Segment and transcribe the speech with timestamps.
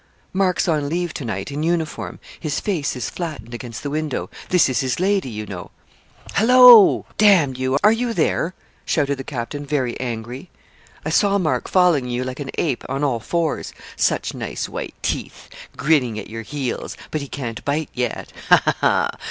[0.33, 4.31] 'Mark's on leave to night, in uniform; his face is flattened against the window.
[4.49, 5.69] This is his lady, you know.'
[6.33, 7.05] 'Hallo!
[7.19, 10.49] D you are you there?' shouted the captain, very angry.
[11.05, 15.49] 'I saw Mark following you like an ape, on all fours; such nice white teeth!
[15.77, 16.97] grinning at your heels.
[17.11, 19.09] But he can't bite yet ha, ha, ha!